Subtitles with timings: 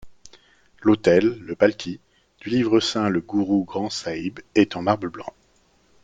[0.81, 1.99] L'autel, le palki,
[2.39, 5.31] du Livre saint le Guru Granth Sahib est en marbre blanc.